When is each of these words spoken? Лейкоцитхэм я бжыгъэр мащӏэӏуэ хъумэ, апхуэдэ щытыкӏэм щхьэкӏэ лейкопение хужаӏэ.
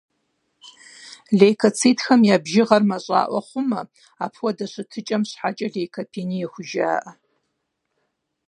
Лейкоцитхэм 1.39 2.21
я 2.35 2.37
бжыгъэр 2.43 2.83
мащӏэӏуэ 2.89 3.41
хъумэ, 3.47 3.81
апхуэдэ 4.23 4.65
щытыкӏэм 4.71 5.21
щхьэкӏэ 5.29 5.67
лейкопение 5.73 6.47
хужаӏэ. 6.51 6.97